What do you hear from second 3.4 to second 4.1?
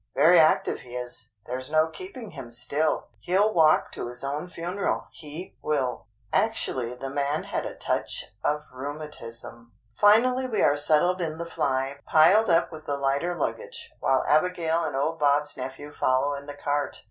walk to